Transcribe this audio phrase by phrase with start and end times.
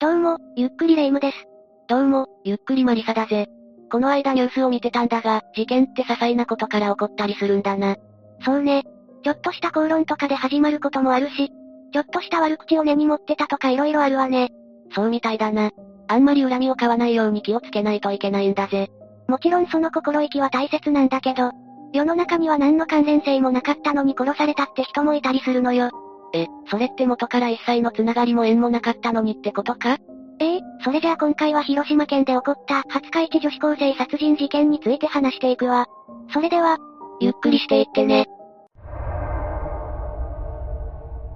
[0.00, 1.36] どうも、ゆっくりレ夢ムです。
[1.86, 3.48] どうも、ゆっくりマリサだぜ。
[3.92, 7.96] この間ニュースを見てたんだが、事件って些細なことから起こったりするんだな。
[8.42, 8.84] そうね。
[9.22, 11.50] ちょっとした口論とかで始まることもあるし、
[11.92, 14.48] ちょっとした悪口を根に持ってたとか色々あるわね。
[14.94, 15.70] そうみたいだな。
[16.08, 18.88] あんまり恨みを買わないように気をつけないといけないんだぜ。
[19.28, 21.50] もちろんその心意気は大切なんだけど、
[21.92, 25.90] 世の中には何の関連性もなかったのに殺されたって人もいたりするのよ。
[26.32, 29.98] え、それって元から一切のつながりも縁もなかったのにってことか？
[30.42, 35.86] ええそれじゃあ今回は広島県で起こった廿日市女子高生殺人事件について話していくわ。
[36.32, 36.78] それでは、
[37.20, 38.26] ゆっくりしていってね。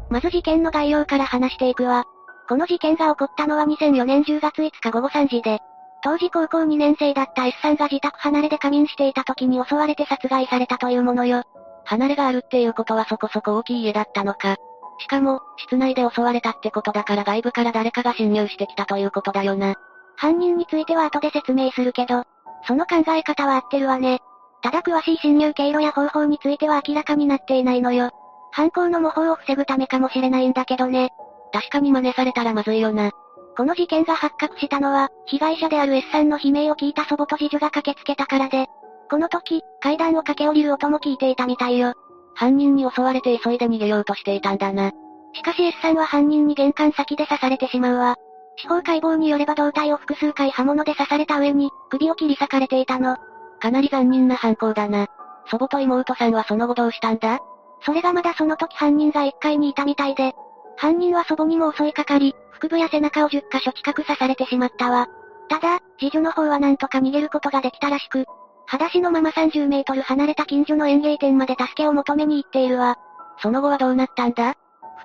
[0.09, 2.05] まず事件の概要から話していくわ。
[2.49, 5.59] この事件が起こったのは2004年10月5日午後3時で、
[6.03, 11.43] 当時高校2年生だった S さんが自宅離れで仮眠していた時に襲われて殺害されたというものよ。
[11.85, 14.57] 離れがあるっていうことはそこそこ大きい家だったのか？
[14.99, 19.75] しかも、室内で襲われたってことだから外部から誰かが侵入してきたということだよな。
[20.17, 22.25] 犯人については後で説明するけど、
[22.67, 24.21] その考え方は合ってるわね。
[24.63, 28.11] ただ詳しい侵入経路や方法については明らかになっていないのよ。
[28.53, 31.11] 犯行の模倣を防ぐためかもしれないんだけどね。
[31.53, 33.11] 確かに真似されたらまずいよな。
[33.57, 38.67] この事件が発覚したのは、被害者である S さんの悲鳴を聞いた祖母と次女が駆けつけたからで、
[39.11, 41.95] この時、階段を駆け下りる音も聞いていたみたいよ。
[42.35, 44.93] 犯人に襲われて急いで逃げようとしていたんだな。
[45.33, 48.17] しかし S さんは犯人に玄関先で刺されてしまうわ。
[48.57, 53.17] 司法解剖によれば胴体を複数回刃物で刺された上に、首を切り裂かれていたの。
[53.61, 55.09] かなり残忍な犯行だな。
[55.51, 57.41] 祖母と妹さんはその後どうしたんだ？
[57.85, 60.33] それがまだその時犯人が1階にいたみたいで、
[60.77, 65.09] 犯人は祖母にも襲いかかり、腹部や背中を10箇所近く刺されてしまったわ。
[65.49, 68.25] ただ、次女の方はなんとか逃げることができたらしく、
[68.67, 72.97] 裸足のまま30メートル離れた近所の園芸店まで助けを求めに行っているわ。
[73.39, 74.55] その後はどうなったんだ？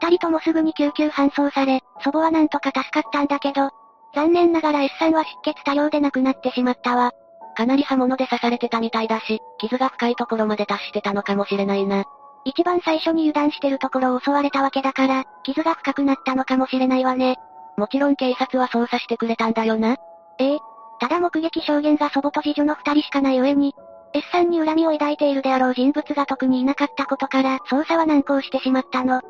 [0.01, 3.71] 二人ともすぐに救急搬送され、祖母はなんとか助かったんだけど、
[4.15, 7.11] 残念ながら S さんは出血多量で亡くなってしまったわ。
[7.57, 12.05] かなり刃物で刺されてたみたいだし、傷が深いところまで達してたのかもしれないな。
[12.45, 17.35] 一番最初に油断してるところを襲われたわけだから、傷が深くなったのかもしれないわね。
[17.75, 19.97] もちろん警察は捜査してくれたんだよな。
[20.39, 20.59] ええ。
[20.99, 23.73] ただ目撃証言が祖母と次女の二人しかない上に、
[24.13, 29.21] S さんに恨みを抱いているであろう人物が特にいなかったことから、捜査は難航してしまったの。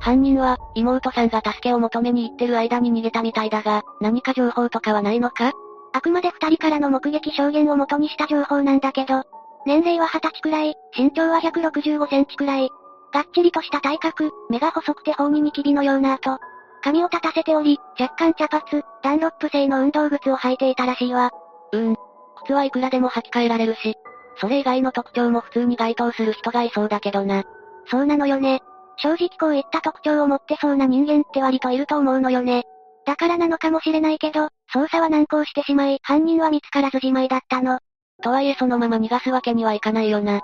[0.00, 5.52] 犯人は、妹さんが助けを求めに行ってる間に逃げたみたいだが、何か情報とかはないのか？
[5.94, 9.22] あくまで二人からの目撃証言を元にした情報なんだけど、
[9.64, 12.68] 年齢は二十歳くらい、身長は165センチくらい。
[13.12, 16.36] がっちりとした体格、目が細くて頬にニキビのような跡。
[16.84, 21.30] 髪を立たせており、若干茶髪、ダンロップ製の運動靴を履いていたらしいわ。
[21.72, 21.96] うーん。
[22.44, 23.94] 靴はいくらでも履き替えられるし、
[24.36, 27.44] それ以外の特徴も普通に該当する人がいそうだけどな。
[27.86, 28.60] そうなのよね。
[28.98, 32.64] 正直こういった特徴を持ってそうな人間って割といると思うのよね。
[33.06, 37.78] だからなのかもしれないけど、捜査は難航してしまい、犯人は見つからずじまいだったの。
[38.22, 40.42] とはいえそのまま逃がすわけにはいかないよな。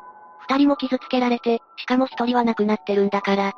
[0.49, 3.53] 二人も傷つけられて、しかも一人は亡くなってるんだから。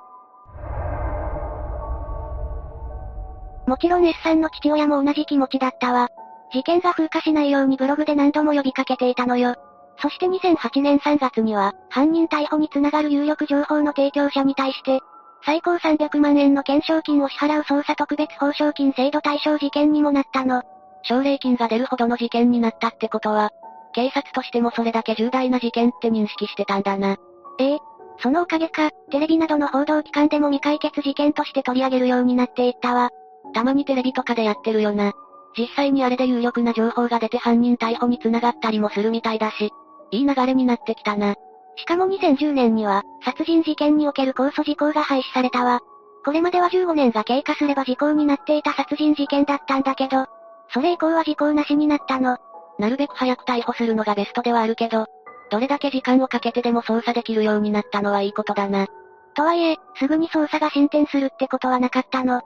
[3.72, 6.10] もちろん S さんの父親も同じ気持ちだったわ。
[6.52, 9.54] 事件が風化しないようにブログで何度も呼びかけていたのよ。
[9.96, 15.00] そして2008年3月には、犯人逮捕につながる有力情報の提供者に対して、
[15.46, 20.62] 最高300万円の懸賞金を支払う捜査特別報奨金制度対象事件にもなったの。
[21.02, 23.52] 奨励金が出るほどの事件になったってことは、
[23.94, 27.16] 警察としてもそれだけ重大な事件って認識してたんだな。
[27.58, 27.78] ええ。
[28.18, 33.08] そのおかげか、テレビなどの報道機関でも未解決事件として取り上げるようになっていったわ。
[33.52, 35.12] たまにテレビとかでやってるよな。
[35.56, 39.70] 実際にあれで有力な情報が出て犯人逮捕に繋がったりもするみたいだし、
[40.10, 41.34] いい流れになってきたな。
[41.76, 45.80] しかも2010年には、殺人事件における控訴事項が廃止されたわ。
[46.24, 50.26] これまでは15年が経過すれば時効になっていた殺人事件だったんだけど、
[50.72, 52.38] それ以降は時効なしになったの。
[52.78, 55.06] なるべく早く逮捕するのがベストではあるけど、
[55.50, 58.86] どれだけ時間をかけてでも捜査できるようになったのはいいことだな。
[59.34, 62.42] とはいえ、すぐに捜査が進展するってことはなかったの。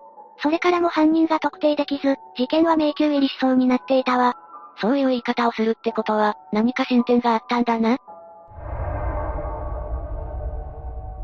[0.46, 4.36] それからも犯人が特定できず、事件は迷宮入りしそうになっていたわ。
[4.80, 7.98] そういう言い方をするってことは、何か進展があったんだな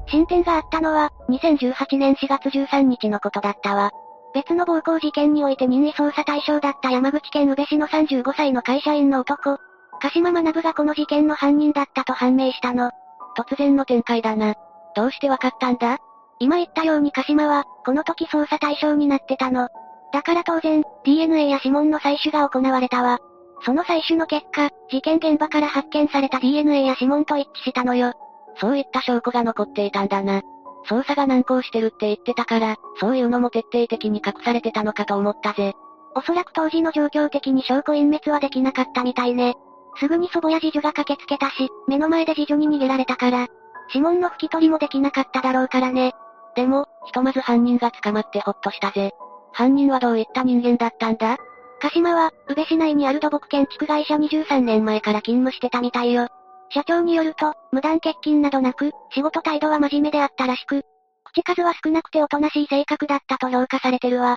[0.09, 3.93] 進展があったのは、2018年4月13日のことだったわ。
[4.35, 9.59] 別の暴行事件において任意捜査対象だった山口県宇部市の35歳の会社員の男、
[10.01, 12.91] 鹿島学がこの事件の犯人だったと判明したの。
[13.39, 14.57] 突然の展開だな。
[14.97, 15.99] どうしてわかったんだ？
[16.41, 19.69] 今言ったように鹿島は、この時捜査対象になってたの。
[20.13, 23.19] だから当然、DNA や指紋の採取が行われたわ。
[23.65, 28.13] その採取の結果、事件現場から発見された DNA や指紋と一致したのよ。
[28.57, 30.43] そういった証拠が残っていたんだな。
[30.89, 35.75] 捜査が難航してるって言ってたから、そういうのも徹底的に隠されてたのかと思ったぜ。
[36.15, 39.55] おそらく当時の状況的に証拠隠滅はできなかったみたいね。
[39.97, 43.47] すぐに祖母や次女が駆けつけたし、目の前で次女に逃げられたから、
[43.89, 46.13] 指紋の拭き取りもできなかっただろうからね。
[46.55, 49.13] でも、ひとまず犯人が捕まってほっとしたぜ。
[49.53, 51.37] 犯人はどういった人間だったんだ？
[51.81, 56.29] 鹿島は、宇部市内にある土木建築会社23年前から勤務してたみたいよ。
[56.71, 60.83] 社長によると、無断欠勤などなく、仕事態度は真面目であったらしく、
[61.25, 64.37] 口数は少なくておとなしい性格だったと評価されてるわ。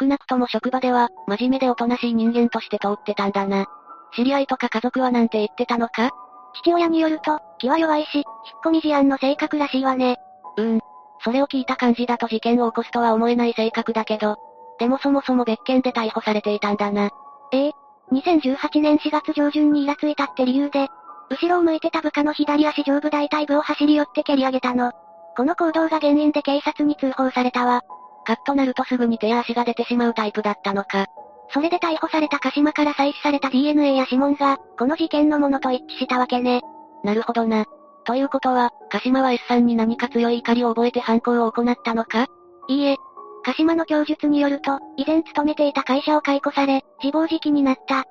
[0.00, 3.66] 少なくとも職場では、真面目でおとなしい人間として通ってたんだな。
[4.14, 6.10] 知り合いとか家族はなんて言ってたのか？
[6.54, 8.24] 父親によると、気は弱いし、引っ
[8.64, 10.18] 込み思案の性格らしいわね。
[10.58, 10.80] うーん。
[11.24, 14.36] それを聞いた感じだと事件を起こすとは思えない性格だけど、
[14.78, 17.10] でもそもそも別件で逮捕されていたんだな。
[17.52, 17.72] ええ。
[18.12, 20.88] 2018年4月上旬にイラついたって理由で、
[21.30, 24.92] 後ろを向いてた部下の左足上部大腿部を走り寄って蹴り上げたの。
[25.36, 27.82] この行動が原因で警察に通報されたわ。
[28.24, 31.06] カッとなるとすぐに手や足が出てしまうタイプだったのか。
[31.54, 36.62] それで逮捕された鹿島から採取された DNA や指紋が、この事件のものと一致したわけね。
[37.02, 37.66] なるほどな。
[38.04, 42.26] ということは、鹿島は S さんに何か強い怒りを覚えて犯行を行ったのか？
[42.68, 42.96] いいえ。
[43.44, 48.04] 鹿島の供述によると、以前勤めていた会社を解雇され、自暴自棄になった。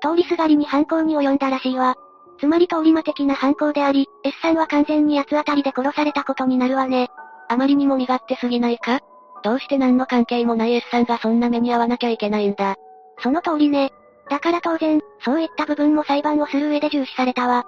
[0.00, 1.96] 通りすがりに犯行に及んだらしいわ。
[2.40, 7.08] つまり通り魔的な犯行であり、S さんは完全に八つ当たりで殺されたことになるわね。
[7.48, 9.00] あまりにも身勝手すぎないか？
[9.42, 12.76] どうして何の関係もない S さんがそんな目に遭わなきゃいけないんだ？
[13.18, 13.92] その通りね。
[14.30, 17.66] だから当然、そういった部分も裁判をする上で重視されたわ。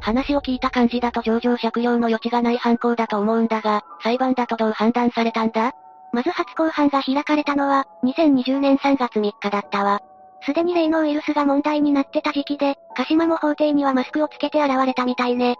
[0.00, 5.72] 話を聞いた感じだと上場借用の余地がない犯行だと思うんだが、裁判だとどう判断されたんだ？
[6.12, 10.00] まず初公判が開かれたのは、2020年3月3日だったわ。
[10.42, 15.56] すでに例のウイルスが問題になってた時期で、鹿島も法廷にはマスクをつけて現れたみたいね。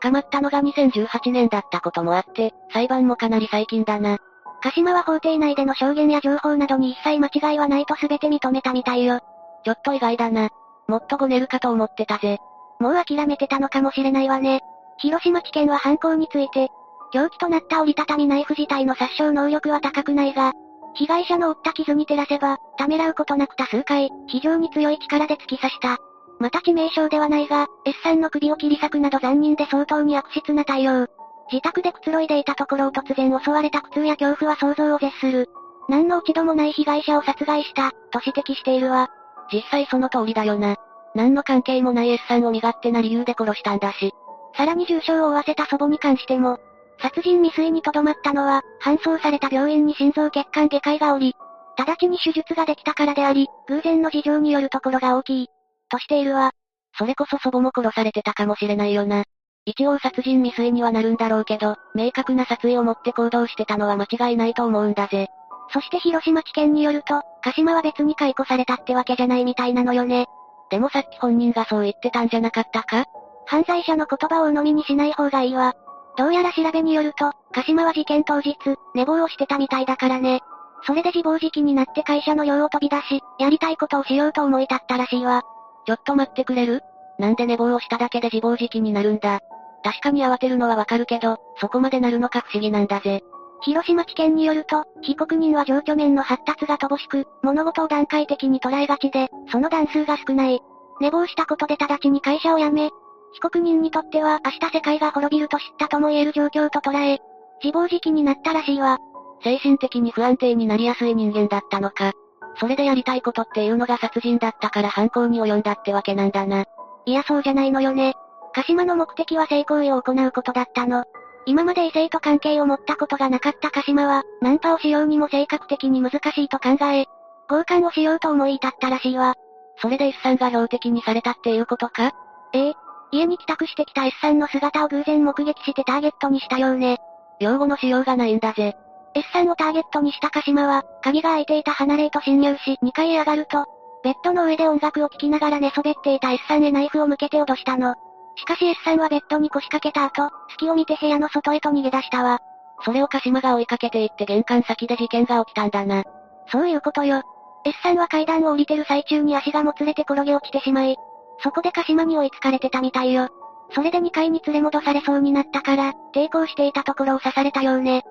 [0.00, 4.18] 捕まったのが2018年だったこともあって、裁判もかなり最近だな。
[4.62, 9.20] 鹿島は法廷内での証言や情報などに一切間違いはないと全て認めたみたいよ。
[9.64, 10.50] ちょっと意外だな。
[10.86, 12.38] もっとごねるかと思ってたぜ。
[12.80, 14.60] もう諦めてたのかもしれないわね。
[14.98, 16.68] 広島地検は犯行について、
[17.12, 20.52] 凶器となった折りたたみナイフ自体の殺傷能力は高くないが、
[20.94, 25.98] 被害者の負った傷に照らせば、ためらうことなく多数回、非常に強い力で突き刺した。
[26.38, 31.06] また致命傷ではないが、S さんの首を切り裂くなど残忍で相当に悪質な対応。
[31.52, 35.48] 自宅でくつろいでいたところを突然襲われた苦痛や恐怖は想像を絶する。
[35.88, 39.08] 何の落ち度もない被害者を殺害した、と指摘しているわ。
[39.52, 40.76] 実際その通りだよな。
[41.14, 44.12] 何の関係もない S さんを身勝手な理由で殺したんだし。
[44.56, 46.58] さらに重傷を負わせた祖母に関しても、
[47.00, 51.34] 殺人未遂にとどまったのは、搬送された病院に心臓血管外科医がおり、
[51.78, 55.48] 直ちに手術ができたからであり、偶然の事情によるところが大きい。
[55.88, 56.52] としているわ。
[56.98, 59.24] それこそ祖母も殺されてたかもしれないよな。
[59.64, 65.28] 一応殺人未遂にはなるんだろうけど、明確な殺意を持って行動してたのは間違いないと思うんだぜ。
[65.72, 70.26] そして広島地検によると、鹿島は別に解雇されたってわけじゃないみたいなのよね。
[70.70, 73.04] でもさっき本人がそう言ってたんじゃなかったか？
[73.46, 75.74] 犯罪者の言葉を鵜呑みにしない方がいいわ。
[76.16, 78.56] どうやら調べによると、鹿島は事件当日、
[78.94, 80.40] 寝坊をしてたみたいだからね。
[80.86, 85.42] それで自暴自棄になって会社の寮を飛び出し、やりたいことをしようと思い立ったらしいわ。
[85.86, 86.82] ちょっと待ってくれる？
[87.18, 89.40] なんで寝坊をしただけで自暴自棄になるんだ？
[89.82, 93.22] 確かに慌てるのはわかるけど、そこまでなるのか不思議なんだぜ。
[93.62, 100.60] 広島地検によると、被告人は情緒面の発達が乏しく、物事を段階的に捉えがちで、その段数が少ない。
[101.00, 102.90] 寝坊したことで直ちに会社を辞め、
[103.32, 107.18] 被告人にとっては明日世界が滅びると知ったとも言える状況と捉え、
[107.62, 108.98] 自暴自棄になったらしいわ。
[109.42, 112.12] 精神的に不安定になりやすい人間だったのか。
[112.58, 116.64] それでやりたいことっていうのが殺人だったから犯行に及んだってわけなんだな。
[117.06, 118.14] いやそうじゃないのよね。
[118.52, 121.04] 鹿島の目的は性行為を行うことだったの。
[121.46, 127.06] 今まで異性と関係を持ったことがなかった鹿島は、ナンパをしようにも性格的に難しいと考え、
[127.48, 129.34] 強姦をしようと思い至ったらしいわ。
[129.80, 132.12] それで S さんが標的にされたっていうことか？
[132.52, 132.74] ええ。
[133.12, 136.98] 家に帰宅してきた S さんの姿を偶然目撃してターゲットにしたようね。
[137.40, 138.76] 用語のしようがないんだぜ。
[139.14, 143.66] S さんをターゲットにした鹿島は、鍵が開いていた離れへと侵入し、2階へ上がると、
[144.04, 147.94] ベッドの上で音楽を聴きながら寝そべっていた S さんへナイフを向けて脅したの。
[148.36, 152.38] しかし S さんはベッドに腰掛けた後、隙を見て部屋の外へと逃げ出したわ。
[152.84, 156.04] それを鹿島が追いかけていって玄関先で事件が起きたんだな。
[156.52, 157.22] そういうことよ。
[157.64, 160.96] S さんは階段を降りてる最中に足がもつれて転げ落ちてしまい、
[161.42, 163.28] そこで鹿島に追いつかれてたみたいよ。
[163.72, 168.02] それで2階に連れ戻されそうになったから、抵抗していたところを刺されたようね。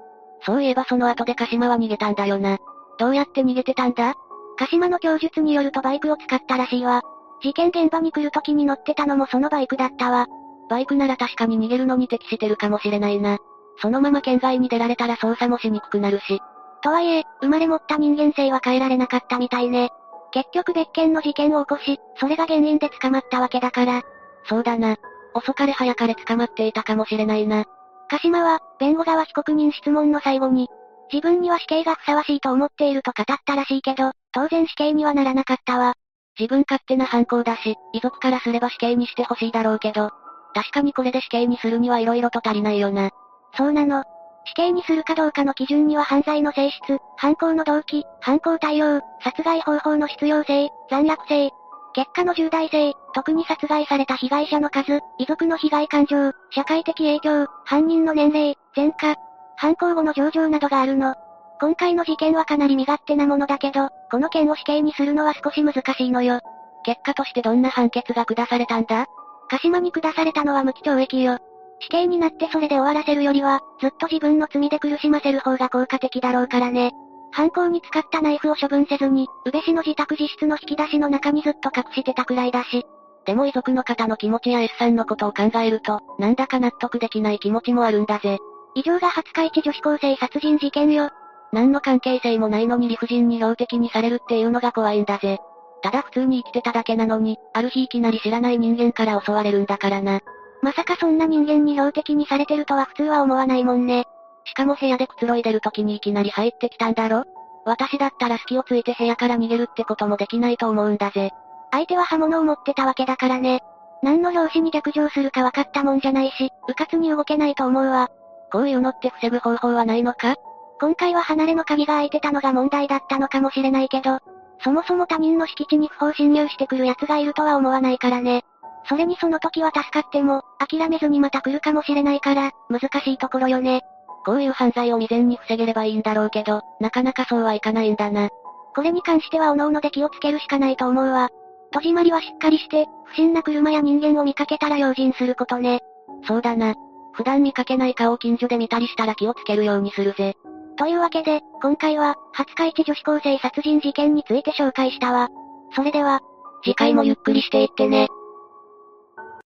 [0.46, 2.58] そういえばその後で鹿島は逃げたんだよな。
[2.98, 4.16] どうやって逃げてたんだ？
[4.58, 7.02] 鹿島の供述によるとバイクを使ったらしいわ。
[7.42, 10.28] 事件現場に来る時に乗ってたのもそのバイクだったわ。
[10.70, 13.38] バイクなら確かに逃げるのに適してるかもしれないな。
[13.82, 16.42] そのまま県外に出られたら捜査もしにくくなるし。
[16.82, 19.90] とはいえ、生まれ持った人間性は変えられなかったみたいね。
[20.32, 24.04] 結局別件の事件を起こし、それが原因で捕まったわけだから。
[24.46, 24.98] そうだな。
[25.34, 27.66] 遅かれ早かれ捕まっていたかもしれないな。
[28.10, 30.68] 鹿島は、弁護側被告人質問の最後に、
[31.12, 35.96] 自分には死刑がふさわしいと思っていると語ったらしいけど、当然死刑にはならなかったわ。
[36.40, 40.12] 自分勝手な犯行だし、遺族からすれば死刑にしてほしいだろうけど、
[40.54, 43.12] 確かにこれで死刑にするには色々と足りないよな。
[43.56, 44.04] そうなの。
[44.46, 51.52] 死刑にするかどうかの基準には犯罪の性質、犯行の動機、犯行対応、殺害方法の必要性、残虐性、
[51.94, 59.16] 結果の重大性、特に殺害された被害者の数、遺族の被害感情、社会的影響、犯人の年齢、前科、
[59.58, 61.16] 犯行後の情状などがあるの。
[61.60, 66.40] 今回の事件はかなり身勝手なものだけど、この件を死刑にするのは少し難しいのよ。
[66.86, 69.06] 結果としてどんな判決が下されたんだ？
[69.50, 71.40] 鹿島に下されたのは無期懲役よ。
[71.80, 76.92] 死刑になってそれで終わらせるよりは、ずっと自分の罪で苦しませる方が効果的だろうからね。
[77.32, 82.86] 犯行に使ったナイフを処分せずに、宇部市の自宅自室の引き出しの中にずっと隠してたくらいだし。
[83.26, 88.40] でも遺族の方の気持ちや S さんのことを考えると、なんだか納得できない気持ちもあるんだぜ。
[88.76, 91.10] 以上が廿日市女子高生殺人事件よ。
[91.52, 95.40] 何の関係性もないのに理不尽に標的にされるっていうのが怖いんだぜ。
[95.82, 100.22] ただ普通に生きてただけなのに、ある日いきなり知らない人間から襲われるんだからな。
[100.62, 104.06] まさかそんな人間に標的にされてるとは普通は思わないもんね。
[104.46, 107.24] しかも部屋でくつろいでる時にいきなり入ってきたんだろ？
[107.66, 111.32] 私だったら隙をついて部屋から逃げるってこともできないと思うんだぜ。
[111.72, 113.62] 相手は刃物を持ってたわけだからね。
[114.02, 118.10] 何の拍子に逆上するか分かったもんじゃないし、迂闊に動けないと思うわ。
[118.52, 120.36] こういうのって防ぐ方法はないのか？
[120.82, 124.20] 今回は離れの鍵が開いてたのが問題だったのかもしれないけど、
[124.64, 128.44] そもそも他人の敷地に不法侵入してくる奴がいるとは思わないからね。
[128.90, 133.84] それにその時は助かっても、諦めずにまた来るかもしれないから、難しいところよね。
[134.26, 138.30] こういう犯罪を未然に防げればいいんだろうけど、なかなかそうはいかないんだな。
[138.76, 141.30] これに関しては各々で気をつけるしかないと思うわ。
[141.72, 145.82] 戸締まりはしっかりして、不審な車や人間を見かけたら用心することね。
[146.28, 146.74] そうだな。
[147.14, 150.36] 普段見かけない顔を近所で見たりしたら気をつけるようにするぜ。
[150.78, 155.30] というわけで、今回は、廿日市女子高生殺人事件について紹介したわ。
[155.76, 156.22] それでは、
[156.64, 158.08] 次回もゆっくりしていってね。